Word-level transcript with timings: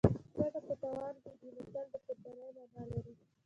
ګټه 0.37 0.59
په 0.67 0.73
تاوان 0.81 1.15
کېږي 1.23 1.49
متل 1.55 1.85
د 1.91 1.93
قربانۍ 2.05 2.49
مانا 2.57 2.83
لري 2.91 3.13